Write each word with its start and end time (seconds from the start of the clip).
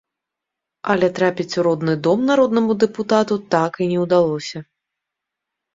Але 0.93 1.09
трапіць 1.19 1.57
у 1.63 1.67
родны 1.69 1.93
дом 2.09 2.19
народнаму 2.31 2.71
дэпутату 2.85 3.41
так 3.59 3.71
і 3.85 3.93
не 3.95 4.05
ўдалося. 4.07 4.57